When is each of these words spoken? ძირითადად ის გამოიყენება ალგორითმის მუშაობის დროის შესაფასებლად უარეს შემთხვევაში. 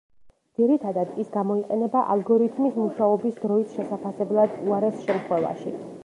ძირითადად 0.59 1.09
ის 1.23 1.27
გამოიყენება 1.33 1.99
ალგორითმის 2.13 2.79
მუშაობის 2.83 3.37
დროის 3.43 3.75
შესაფასებლად 3.75 4.57
უარეს 4.63 4.97
შემთხვევაში. 5.05 5.75